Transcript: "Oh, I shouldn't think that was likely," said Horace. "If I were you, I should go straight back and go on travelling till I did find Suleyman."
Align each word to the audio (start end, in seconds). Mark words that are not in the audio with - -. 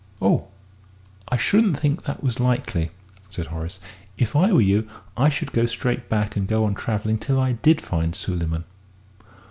"Oh, 0.19 0.47
I 1.27 1.37
shouldn't 1.37 1.77
think 1.79 2.05
that 2.05 2.23
was 2.23 2.39
likely," 2.39 2.89
said 3.29 3.45
Horace. 3.45 3.77
"If 4.17 4.35
I 4.35 4.51
were 4.51 4.59
you, 4.59 4.89
I 5.15 5.29
should 5.29 5.51
go 5.51 5.67
straight 5.67 6.09
back 6.09 6.35
and 6.35 6.47
go 6.47 6.65
on 6.65 6.73
travelling 6.73 7.19
till 7.19 7.39
I 7.39 7.51
did 7.51 7.79
find 7.79 8.15
Suleyman." 8.15 8.63